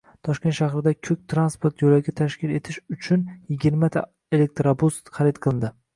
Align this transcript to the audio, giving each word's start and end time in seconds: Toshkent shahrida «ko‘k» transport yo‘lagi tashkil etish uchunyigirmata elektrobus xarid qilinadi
Toshkent 0.27 0.55
shahrida 0.59 0.93
«ko‘k» 1.09 1.19
transport 1.33 1.83
yo‘lagi 1.85 2.15
tashkil 2.21 2.55
etish 2.61 2.79
uchunyigirmata 2.97 4.03
elektrobus 4.39 4.99
xarid 5.19 5.43
qilinadi 5.47 5.73